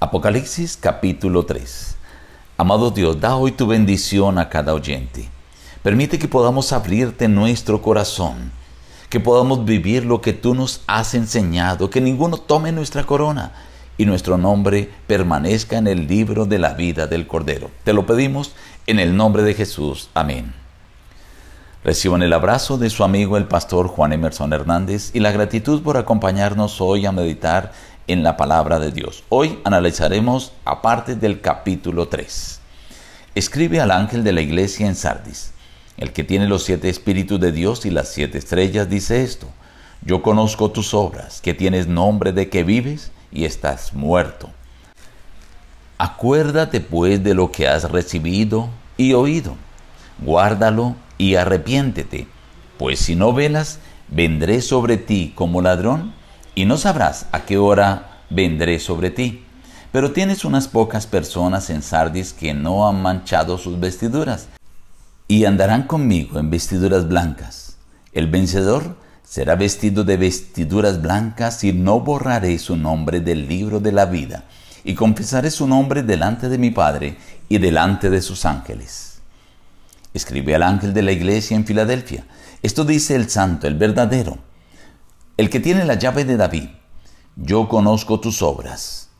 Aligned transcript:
Apocalipsis 0.00 0.76
capítulo 0.76 1.44
3. 1.44 1.96
Amado 2.56 2.92
Dios, 2.92 3.20
da 3.20 3.34
hoy 3.34 3.50
tu 3.50 3.66
bendición 3.66 4.38
a 4.38 4.48
cada 4.48 4.72
oyente. 4.72 5.28
Permite 5.82 6.20
que 6.20 6.28
podamos 6.28 6.72
abrirte 6.72 7.26
nuestro 7.26 7.82
corazón, 7.82 8.52
que 9.08 9.18
podamos 9.18 9.64
vivir 9.64 10.04
lo 10.04 10.20
que 10.20 10.32
tú 10.32 10.54
nos 10.54 10.82
has 10.86 11.14
enseñado, 11.14 11.90
que 11.90 12.00
ninguno 12.00 12.36
tome 12.36 12.70
nuestra 12.70 13.02
corona 13.02 13.50
y 13.96 14.06
nuestro 14.06 14.38
nombre 14.38 14.88
permanezca 15.08 15.78
en 15.78 15.88
el 15.88 16.06
libro 16.06 16.44
de 16.46 16.60
la 16.60 16.74
vida 16.74 17.08
del 17.08 17.26
Cordero. 17.26 17.68
Te 17.82 17.92
lo 17.92 18.06
pedimos 18.06 18.52
en 18.86 19.00
el 19.00 19.16
nombre 19.16 19.42
de 19.42 19.54
Jesús. 19.54 20.10
Amén. 20.14 20.54
Reciban 21.82 22.22
el 22.22 22.32
abrazo 22.32 22.78
de 22.78 22.90
su 22.90 23.02
amigo 23.02 23.36
el 23.36 23.48
pastor 23.48 23.88
Juan 23.88 24.12
Emerson 24.12 24.52
Hernández 24.52 25.10
y 25.12 25.18
la 25.18 25.32
gratitud 25.32 25.82
por 25.82 25.96
acompañarnos 25.96 26.80
hoy 26.80 27.04
a 27.04 27.10
meditar 27.10 27.72
en 28.08 28.22
la 28.22 28.36
palabra 28.36 28.78
de 28.78 28.90
Dios. 28.90 29.22
Hoy 29.28 29.58
analizaremos 29.64 30.52
aparte 30.64 31.14
del 31.14 31.40
capítulo 31.40 32.08
3. 32.08 32.60
Escribe 33.34 33.80
al 33.80 33.90
ángel 33.90 34.24
de 34.24 34.32
la 34.32 34.40
iglesia 34.40 34.86
en 34.86 34.96
Sardis. 34.96 35.52
El 35.98 36.12
que 36.12 36.24
tiene 36.24 36.48
los 36.48 36.64
siete 36.64 36.88
espíritus 36.88 37.38
de 37.38 37.52
Dios 37.52 37.84
y 37.84 37.90
las 37.90 38.08
siete 38.08 38.38
estrellas 38.38 38.88
dice 38.88 39.22
esto. 39.22 39.46
Yo 40.02 40.22
conozco 40.22 40.70
tus 40.70 40.94
obras, 40.94 41.40
que 41.40 41.54
tienes 41.54 41.86
nombre 41.86 42.32
de 42.32 42.48
que 42.48 42.64
vives 42.64 43.12
y 43.30 43.44
estás 43.44 43.92
muerto. 43.92 44.48
Acuérdate 45.98 46.80
pues 46.80 47.22
de 47.22 47.34
lo 47.34 47.52
que 47.52 47.68
has 47.68 47.90
recibido 47.90 48.70
y 48.96 49.12
oído. 49.12 49.56
Guárdalo 50.20 50.96
y 51.18 51.34
arrepiéntete, 51.34 52.26
pues 52.78 53.00
si 53.00 53.16
no 53.16 53.32
velas, 53.32 53.80
vendré 54.08 54.62
sobre 54.62 54.96
ti 54.96 55.32
como 55.34 55.60
ladrón 55.60 56.17
y 56.58 56.64
no 56.64 56.76
sabrás 56.76 57.26
a 57.30 57.42
qué 57.42 57.56
hora 57.56 58.24
vendré 58.30 58.80
sobre 58.80 59.10
ti. 59.10 59.44
Pero 59.92 60.10
tienes 60.10 60.44
unas 60.44 60.66
pocas 60.66 61.06
personas 61.06 61.70
en 61.70 61.82
Sardis 61.82 62.32
que 62.32 62.52
no 62.52 62.88
han 62.88 63.00
manchado 63.00 63.58
sus 63.58 63.78
vestiduras, 63.78 64.48
y 65.28 65.44
andarán 65.44 65.84
conmigo 65.84 66.40
en 66.40 66.50
vestiduras 66.50 67.06
blancas. 67.06 67.76
El 68.12 68.26
vencedor 68.26 68.96
será 69.22 69.54
vestido 69.54 70.02
de 70.02 70.16
vestiduras 70.16 71.00
blancas 71.00 71.62
y 71.62 71.72
no 71.72 72.00
borraré 72.00 72.58
su 72.58 72.76
nombre 72.76 73.20
del 73.20 73.46
libro 73.46 73.78
de 73.78 73.92
la 73.92 74.06
vida, 74.06 74.42
y 74.82 74.94
confesaré 74.94 75.52
su 75.52 75.68
nombre 75.68 76.02
delante 76.02 76.48
de 76.48 76.58
mi 76.58 76.72
Padre 76.72 77.18
y 77.48 77.58
delante 77.58 78.10
de 78.10 78.20
sus 78.20 78.44
ángeles. 78.44 79.20
Escribe 80.12 80.56
al 80.56 80.64
ángel 80.64 80.92
de 80.92 81.02
la 81.02 81.12
iglesia 81.12 81.56
en 81.56 81.64
Filadelfia. 81.64 82.24
Esto 82.64 82.84
dice 82.84 83.14
el 83.14 83.30
santo, 83.30 83.68
el 83.68 83.76
verdadero 83.76 84.47
el 85.38 85.50
que 85.50 85.60
tiene 85.60 85.84
la 85.84 85.94
llave 85.94 86.24
de 86.24 86.36
David, 86.36 86.68
yo 87.36 87.68
conozco 87.68 88.18
tus 88.18 88.42
obras. 88.42 89.10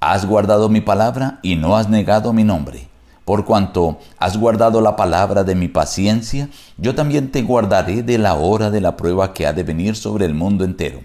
Has 0.00 0.24
guardado 0.24 0.70
mi 0.70 0.80
palabra 0.80 1.38
y 1.42 1.56
no 1.56 1.76
has 1.76 1.90
negado 1.90 2.32
mi 2.32 2.44
nombre. 2.44 2.88
Por 3.26 3.44
cuanto 3.44 3.98
has 4.18 4.38
guardado 4.38 4.80
la 4.80 4.96
palabra 4.96 5.44
de 5.44 5.54
mi 5.54 5.68
paciencia, 5.68 6.48
yo 6.78 6.94
también 6.94 7.30
te 7.30 7.42
guardaré 7.42 8.02
de 8.02 8.16
la 8.16 8.36
hora 8.36 8.70
de 8.70 8.80
la 8.80 8.96
prueba 8.96 9.34
que 9.34 9.46
ha 9.46 9.52
de 9.52 9.64
venir 9.64 9.96
sobre 9.96 10.24
el 10.24 10.32
mundo 10.32 10.64
entero, 10.64 11.02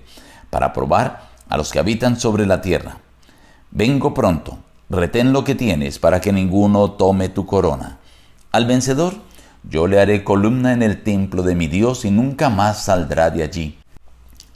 para 0.50 0.72
probar 0.72 1.28
a 1.50 1.58
los 1.58 1.70
que 1.70 1.80
habitan 1.80 2.18
sobre 2.18 2.46
la 2.46 2.62
tierra. 2.62 3.00
Vengo 3.72 4.14
pronto, 4.14 4.60
retén 4.90 5.34
lo 5.34 5.44
que 5.44 5.56
tienes 5.56 6.00
para 6.00 6.22
que 6.22 6.32
ninguno 6.32 6.92
tome 6.92 7.28
tu 7.28 7.46
corona. 7.46 7.98
Al 8.54 8.68
vencedor, 8.68 9.16
yo 9.70 9.88
le 9.88 10.00
haré 10.00 10.24
columna 10.24 10.72
en 10.72 10.82
el 10.82 11.04
templo 11.04 11.44
de 11.44 11.56
mi 11.56 11.68
Dios 11.68 12.06
y 12.06 12.12
nunca 12.12 12.50
más 12.50 12.86
saldrá 12.86 13.32
de 13.32 13.44
allí 13.44 13.81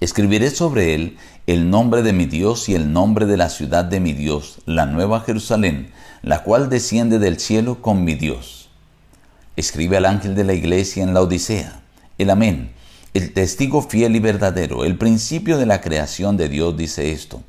Escribiré 0.05 0.51
sobre 0.51 0.93
él 0.93 1.17
el 1.47 1.71
nombre 1.71 2.03
de 2.03 2.13
mi 2.13 2.27
Dios 2.27 2.69
y 2.69 2.75
el 2.75 2.93
nombre 2.93 3.25
de 3.25 3.37
la 3.37 3.49
ciudad 3.49 3.83
de 3.83 3.99
mi 3.99 4.13
Dios, 4.13 4.59
la 4.67 4.85
nueva 4.85 5.21
Jerusalén, 5.21 5.89
la 6.21 6.43
cual 6.43 6.69
desciende 6.69 7.17
del 7.17 7.39
cielo 7.39 7.81
con 7.81 8.03
mi 8.03 8.13
Dios. 8.13 8.69
Escribe 9.55 9.97
al 9.97 10.05
ángel 10.05 10.35
de 10.35 10.43
la 10.43 10.53
iglesia 10.53 11.01
en 11.01 11.15
la 11.15 11.23
Odisea, 11.23 11.81
el 12.19 12.29
Amén, 12.29 12.69
el 13.15 13.33
testigo 13.33 13.81
fiel 13.81 14.15
y 14.15 14.19
verdadero, 14.19 14.85
el 14.85 14.95
principio 14.95 15.57
de 15.57 15.65
la 15.65 15.81
creación 15.81 16.38
de 16.38 16.49
Dios 16.49 16.77
dice 16.77 17.11
esto. 17.11 17.41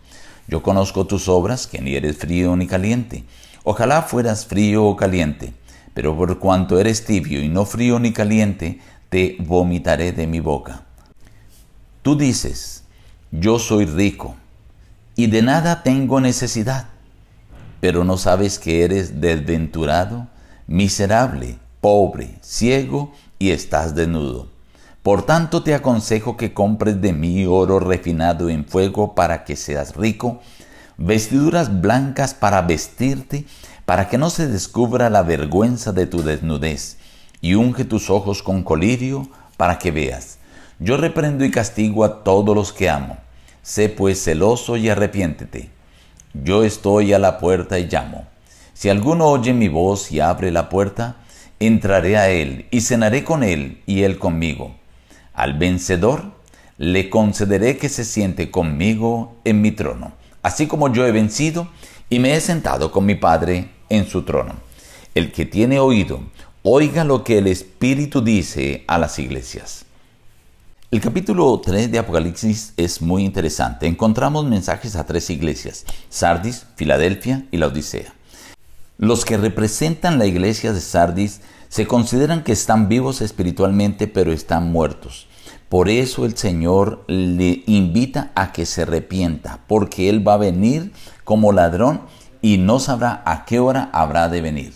Yo 0.48 0.62
conozco 0.62 1.06
tus 1.06 1.28
obras, 1.28 1.66
que 1.66 1.82
ni 1.82 1.94
eres 1.94 2.16
frío 2.16 2.56
ni 2.56 2.66
caliente. 2.66 3.24
Ojalá 3.64 4.00
fueras 4.00 4.46
frío 4.46 4.86
o 4.86 4.96
caliente, 4.96 5.52
pero 5.92 6.16
por 6.16 6.38
cuanto 6.38 6.80
eres 6.80 7.04
tibio 7.04 7.42
y 7.42 7.50
no 7.50 7.66
frío 7.66 7.98
ni 7.98 8.14
caliente, 8.14 8.80
te 9.10 9.36
vomitaré 9.40 10.12
de 10.12 10.26
mi 10.26 10.40
boca. 10.40 10.85
Tú 12.06 12.14
dices, 12.14 12.84
yo 13.32 13.58
soy 13.58 13.84
rico 13.84 14.36
y 15.16 15.26
de 15.26 15.42
nada 15.42 15.82
tengo 15.82 16.20
necesidad, 16.20 16.86
pero 17.80 18.04
no 18.04 18.16
sabes 18.16 18.60
que 18.60 18.84
eres 18.84 19.20
desventurado, 19.20 20.28
miserable, 20.68 21.58
pobre, 21.80 22.38
ciego 22.42 23.12
y 23.40 23.50
estás 23.50 23.96
desnudo. 23.96 24.46
Por 25.02 25.26
tanto 25.26 25.64
te 25.64 25.74
aconsejo 25.74 26.36
que 26.36 26.54
compres 26.54 27.00
de 27.00 27.12
mí 27.12 27.44
oro 27.44 27.80
refinado 27.80 28.50
en 28.50 28.64
fuego 28.64 29.16
para 29.16 29.42
que 29.42 29.56
seas 29.56 29.96
rico, 29.96 30.40
vestiduras 30.98 31.80
blancas 31.80 32.34
para 32.34 32.62
vestirte, 32.62 33.46
para 33.84 34.08
que 34.08 34.16
no 34.16 34.30
se 34.30 34.46
descubra 34.46 35.10
la 35.10 35.24
vergüenza 35.24 35.92
de 35.92 36.06
tu 36.06 36.22
desnudez, 36.22 36.98
y 37.40 37.54
unge 37.54 37.84
tus 37.84 38.10
ojos 38.10 38.44
con 38.44 38.62
colirio 38.62 39.28
para 39.56 39.80
que 39.80 39.90
veas. 39.90 40.35
Yo 40.78 40.98
reprendo 40.98 41.44
y 41.44 41.50
castigo 41.50 42.04
a 42.04 42.22
todos 42.22 42.54
los 42.54 42.72
que 42.72 42.90
amo. 42.90 43.16
Sé 43.62 43.88
pues 43.88 44.22
celoso 44.22 44.76
y 44.76 44.90
arrepiéntete. 44.90 45.70
Yo 46.34 46.64
estoy 46.64 47.14
a 47.14 47.18
la 47.18 47.38
puerta 47.38 47.78
y 47.78 47.86
llamo. 47.86 48.26
Si 48.74 48.90
alguno 48.90 49.26
oye 49.26 49.54
mi 49.54 49.68
voz 49.68 50.12
y 50.12 50.20
abre 50.20 50.50
la 50.50 50.68
puerta, 50.68 51.16
entraré 51.60 52.18
a 52.18 52.28
él 52.28 52.66
y 52.70 52.82
cenaré 52.82 53.24
con 53.24 53.42
él 53.42 53.80
y 53.86 54.02
él 54.02 54.18
conmigo. 54.18 54.76
Al 55.32 55.54
vencedor 55.54 56.24
le 56.76 57.08
concederé 57.08 57.78
que 57.78 57.88
se 57.88 58.04
siente 58.04 58.50
conmigo 58.50 59.34
en 59.44 59.62
mi 59.62 59.72
trono, 59.72 60.12
así 60.42 60.66
como 60.66 60.92
yo 60.92 61.06
he 61.06 61.12
vencido 61.12 61.68
y 62.10 62.18
me 62.18 62.34
he 62.34 62.40
sentado 62.42 62.92
con 62.92 63.06
mi 63.06 63.14
Padre 63.14 63.70
en 63.88 64.06
su 64.06 64.24
trono. 64.24 64.56
El 65.14 65.32
que 65.32 65.46
tiene 65.46 65.78
oído, 65.78 66.20
oiga 66.62 67.02
lo 67.04 67.24
que 67.24 67.38
el 67.38 67.46
Espíritu 67.46 68.20
dice 68.20 68.84
a 68.86 68.98
las 68.98 69.18
iglesias. 69.18 69.85
El 70.92 71.00
capítulo 71.00 71.58
3 71.58 71.90
de 71.90 71.98
Apocalipsis 71.98 72.72
es 72.76 73.02
muy 73.02 73.24
interesante. 73.24 73.88
Encontramos 73.88 74.44
mensajes 74.44 74.94
a 74.94 75.04
tres 75.04 75.30
iglesias, 75.30 75.84
Sardis, 76.10 76.64
Filadelfia 76.76 77.44
y 77.50 77.56
la 77.56 77.66
Odisea. 77.66 78.14
Los 78.96 79.24
que 79.24 79.36
representan 79.36 80.20
la 80.20 80.26
iglesia 80.26 80.72
de 80.72 80.80
Sardis 80.80 81.40
se 81.68 81.88
consideran 81.88 82.44
que 82.44 82.52
están 82.52 82.88
vivos 82.88 83.20
espiritualmente 83.20 84.06
pero 84.06 84.30
están 84.30 84.70
muertos. 84.70 85.26
Por 85.68 85.88
eso 85.88 86.24
el 86.24 86.36
Señor 86.36 87.02
le 87.08 87.64
invita 87.66 88.30
a 88.36 88.52
que 88.52 88.64
se 88.64 88.82
arrepienta, 88.82 89.58
porque 89.66 90.08
Él 90.08 90.26
va 90.26 90.34
a 90.34 90.38
venir 90.38 90.92
como 91.24 91.50
ladrón 91.50 92.02
y 92.42 92.58
no 92.58 92.78
sabrá 92.78 93.24
a 93.26 93.44
qué 93.44 93.58
hora 93.58 93.90
habrá 93.92 94.28
de 94.28 94.40
venir. 94.40 94.72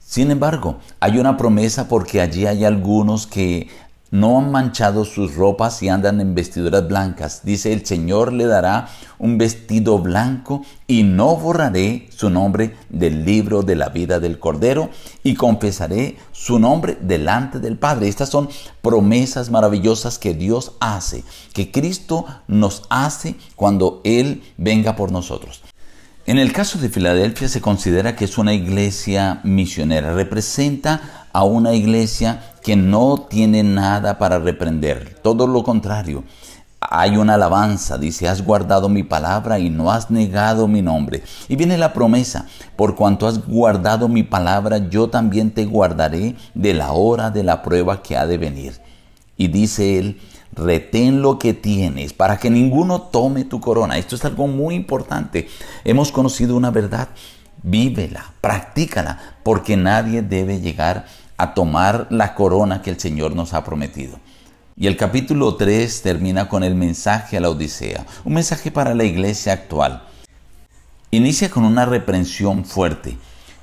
Sin 0.00 0.30
embargo, 0.30 0.78
hay 1.00 1.18
una 1.18 1.36
promesa 1.36 1.86
porque 1.86 2.22
allí 2.22 2.46
hay 2.46 2.64
algunos 2.64 3.26
que 3.26 3.68
no 4.10 4.38
han 4.38 4.50
manchado 4.50 5.04
sus 5.04 5.34
ropas 5.34 5.82
y 5.82 5.88
andan 5.88 6.20
en 6.20 6.34
vestiduras 6.34 6.86
blancas. 6.88 7.42
Dice, 7.44 7.72
el 7.72 7.84
Señor 7.84 8.32
le 8.32 8.46
dará 8.46 8.88
un 9.18 9.36
vestido 9.36 9.98
blanco 9.98 10.62
y 10.86 11.02
no 11.02 11.36
borraré 11.36 12.08
su 12.10 12.30
nombre 12.30 12.74
del 12.88 13.24
libro 13.24 13.62
de 13.62 13.76
la 13.76 13.88
vida 13.88 14.20
del 14.20 14.38
Cordero 14.38 14.90
y 15.22 15.34
confesaré 15.34 16.16
su 16.32 16.58
nombre 16.58 16.96
delante 17.00 17.60
del 17.60 17.76
Padre. 17.76 18.08
Estas 18.08 18.30
son 18.30 18.48
promesas 18.80 19.50
maravillosas 19.50 20.18
que 20.18 20.34
Dios 20.34 20.72
hace, 20.80 21.24
que 21.52 21.70
Cristo 21.70 22.24
nos 22.46 22.84
hace 22.90 23.34
cuando 23.56 24.00
Él 24.04 24.42
venga 24.56 24.96
por 24.96 25.12
nosotros. 25.12 25.62
En 26.28 26.36
el 26.36 26.52
caso 26.52 26.78
de 26.78 26.90
Filadelfia 26.90 27.48
se 27.48 27.62
considera 27.62 28.14
que 28.14 28.26
es 28.26 28.36
una 28.36 28.52
iglesia 28.52 29.40
misionera, 29.44 30.12
representa 30.12 31.26
a 31.32 31.44
una 31.44 31.72
iglesia 31.72 32.52
que 32.68 32.76
no 32.76 33.26
tiene 33.30 33.62
nada 33.62 34.18
para 34.18 34.38
reprender, 34.38 35.18
todo 35.22 35.46
lo 35.46 35.62
contrario. 35.62 36.24
Hay 36.80 37.16
una 37.16 37.36
alabanza, 37.36 37.96
dice, 37.96 38.28
has 38.28 38.44
guardado 38.44 38.90
mi 38.90 39.02
palabra 39.02 39.58
y 39.58 39.70
no 39.70 39.90
has 39.90 40.10
negado 40.10 40.68
mi 40.68 40.82
nombre. 40.82 41.22
Y 41.48 41.56
viene 41.56 41.78
la 41.78 41.94
promesa, 41.94 42.46
por 42.76 42.94
cuanto 42.94 43.26
has 43.26 43.46
guardado 43.46 44.06
mi 44.10 44.22
palabra, 44.22 44.90
yo 44.90 45.08
también 45.08 45.50
te 45.50 45.64
guardaré 45.64 46.36
de 46.52 46.74
la 46.74 46.92
hora 46.92 47.30
de 47.30 47.42
la 47.42 47.62
prueba 47.62 48.02
que 48.02 48.18
ha 48.18 48.26
de 48.26 48.36
venir. 48.36 48.74
Y 49.38 49.48
dice 49.48 49.98
él, 49.98 50.20
retén 50.52 51.22
lo 51.22 51.38
que 51.38 51.54
tienes 51.54 52.12
para 52.12 52.36
que 52.36 52.50
ninguno 52.50 53.00
tome 53.00 53.46
tu 53.46 53.60
corona. 53.60 53.96
Esto 53.96 54.14
es 54.14 54.26
algo 54.26 54.46
muy 54.46 54.74
importante. 54.74 55.48
Hemos 55.84 56.12
conocido 56.12 56.54
una 56.54 56.70
verdad. 56.70 57.08
Vívela, 57.62 58.34
practícala, 58.42 59.36
porque 59.42 59.78
nadie 59.78 60.20
debe 60.20 60.60
llegar 60.60 60.98
a 60.98 61.04
tomar 61.54 62.08
la 62.10 62.34
corona 62.34 62.82
que 62.82 62.90
el 62.90 63.00
Señor 63.00 63.34
nos 63.34 63.54
ha 63.54 63.64
prometido. 63.64 64.18
Y 64.76 64.86
el 64.86 64.96
capítulo 64.96 65.56
3 65.56 66.02
termina 66.02 66.48
con 66.48 66.62
el 66.62 66.74
mensaje 66.74 67.36
a 67.36 67.40
la 67.40 67.50
Odisea, 67.50 68.06
un 68.24 68.34
mensaje 68.34 68.70
para 68.70 68.94
la 68.94 69.04
iglesia 69.04 69.52
actual. 69.52 70.02
inicia 71.10 71.48
con 71.48 71.64
una 71.64 71.86
reprensión 71.86 72.64
fuerte. 72.64 73.16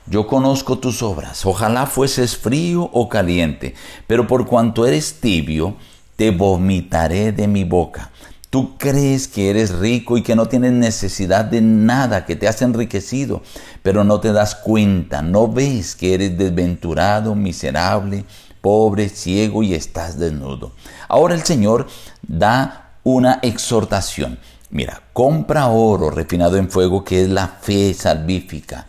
Yo 0.08 0.28
conozco 0.28 0.78
tus 0.80 1.02
obras, 1.04 1.46
ojalá 1.46 1.86
fueses 1.86 2.38
frío 2.38 2.90
o 2.92 3.08
caliente, 3.10 3.76
pero 4.08 4.28
por 4.28 4.46
cuanto 4.46 4.86
eres 4.86 5.20
tibio, 5.20 5.76
te 6.16 6.32
vomitaré 6.32 7.32
de 7.32 7.48
mi 7.48 7.64
boca. 7.64 8.12
Tú 8.56 8.78
crees 8.78 9.28
que 9.28 9.50
eres 9.50 9.70
rico 9.80 10.18
y 10.18 10.22
que 10.22 10.34
no 10.34 10.46
tienes 10.46 10.72
necesidad 10.72 11.44
de 11.44 11.60
nada, 11.60 12.24
que 12.24 12.38
te 12.38 12.48
has 12.48 12.62
enriquecido, 12.62 13.44
pero 13.84 14.06
no 14.06 14.22
te 14.22 14.32
das 14.32 14.56
cuenta, 14.56 15.22
no 15.22 15.50
ves 15.52 15.94
que 15.94 16.14
eres 16.14 16.38
desventurado, 16.38 17.36
miserable, 17.36 18.24
pobre, 18.62 19.10
ciego 19.10 19.62
y 19.62 19.74
estás 19.74 20.18
desnudo. 20.18 20.72
Ahora 21.10 21.36
el 21.36 21.44
Señor 21.44 21.88
da 22.26 22.94
una 23.04 23.40
exhortación. 23.42 24.40
Mira, 24.70 25.02
compra 25.12 25.68
oro 25.68 26.10
refinado 26.10 26.56
en 26.56 26.72
fuego 26.72 27.04
que 27.04 27.24
es 27.24 27.30
la 27.30 27.50
fe 27.50 27.94
salvífica 27.94 28.88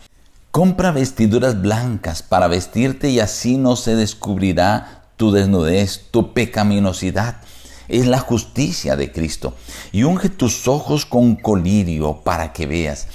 Compra 0.51 0.91
vestiduras 0.91 1.61
blancas 1.61 2.23
para 2.23 2.47
vestirte 2.47 3.09
y 3.09 3.19
así 3.19 3.57
no 3.57 3.75
se 3.75 3.97
descubrirá 3.97 5.03
tu 5.17 5.33
desnudez, 5.33 6.05
tu 6.09 6.31
pecaminosidad. 6.33 7.41
Es 7.87 8.07
la 8.07 8.19
justicia 8.19 8.95
de 8.95 9.11
Cristo. 9.11 9.53
Y 9.91 10.03
unge 10.03 10.29
tus 10.29 10.67
ojos 10.67 11.05
con 11.05 11.35
colirio 11.35 12.21
para 12.23 12.53
que 12.53 12.65
veas. 12.65 13.07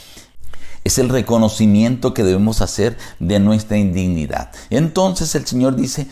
Es 0.84 0.98
el 0.98 1.08
reconocimiento 1.08 2.12
que 2.12 2.24
debemos 2.24 2.60
hacer 2.60 2.98
de 3.20 3.38
nuestra 3.38 3.76
indignidad. 3.76 4.50
Entonces 4.70 5.34
el 5.34 5.46
Señor 5.46 5.76
dice, 5.76 6.08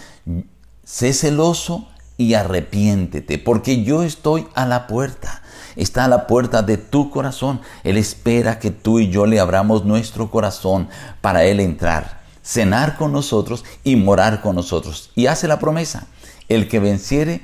sé 0.85 1.13
celoso 1.13 1.89
y 2.17 2.35
arrepiéntete, 2.35 3.39
porque 3.39 3.83
yo 3.83 4.03
estoy 4.03 4.47
a 4.55 4.67
la 4.67 4.87
puerta 4.87 5.43
está 5.77 6.05
a 6.05 6.09
la 6.09 6.27
puerta 6.27 6.63
de 6.63 6.77
tu 6.77 7.11
corazón. 7.11 7.61
Él 7.85 7.97
espera 7.97 8.59
que 8.59 8.71
tú 8.71 8.99
y 8.99 9.11
yo 9.11 9.27
le 9.27 9.41
abramos 9.41 9.85
nuestro 9.85 10.31
corazón 10.31 10.89
para 11.21 11.45
Él 11.45 11.61
entrar, 11.61 12.23
cenar 12.43 12.97
con 12.97 13.13
nosotros 13.13 13.65
y 13.85 13.97
morar 13.97 14.43
con 14.43 14.57
nosotros. 14.57 15.11
Y 15.15 15.27
hace 15.27 15.49
la 15.49 15.59
promesa, 15.59 16.07
el 16.49 16.69
que 16.69 16.81
venciere, 16.81 17.43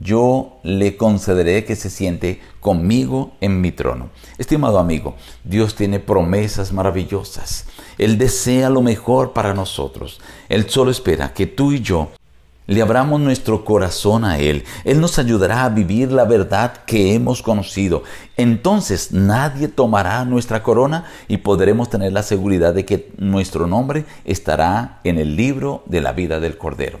yo 0.00 0.58
le 0.62 0.96
concederé 0.96 1.64
que 1.64 1.76
se 1.76 1.90
siente 1.90 2.40
conmigo 2.60 3.32
en 3.40 3.60
mi 3.60 3.72
trono. 3.72 4.10
Estimado 4.38 4.78
amigo, 4.78 5.16
Dios 5.44 5.74
tiene 5.74 6.00
promesas 6.00 6.72
maravillosas. 6.72 7.66
Él 7.98 8.18
desea 8.18 8.70
lo 8.70 8.82
mejor 8.82 9.32
para 9.32 9.54
nosotros. 9.54 10.20
Él 10.48 10.68
solo 10.70 10.90
espera 10.90 11.34
que 11.34 11.46
tú 11.46 11.72
y 11.72 11.80
yo 11.80 12.10
le 12.66 12.80
abramos 12.80 13.20
nuestro 13.20 13.64
corazón 13.64 14.24
a 14.24 14.38
Él. 14.38 14.64
Él 14.84 15.00
nos 15.00 15.18
ayudará 15.18 15.64
a 15.64 15.68
vivir 15.68 16.12
la 16.12 16.24
verdad 16.24 16.84
que 16.86 17.14
hemos 17.14 17.42
conocido. 17.42 18.04
Entonces 18.36 19.12
nadie 19.12 19.68
tomará 19.68 20.24
nuestra 20.24 20.62
corona 20.62 21.06
y 21.28 21.38
podremos 21.38 21.90
tener 21.90 22.12
la 22.12 22.22
seguridad 22.22 22.72
de 22.72 22.84
que 22.84 23.12
nuestro 23.18 23.66
nombre 23.66 24.04
estará 24.24 25.00
en 25.04 25.18
el 25.18 25.36
libro 25.36 25.82
de 25.86 26.00
la 26.00 26.12
vida 26.12 26.40
del 26.40 26.56
Cordero. 26.56 27.00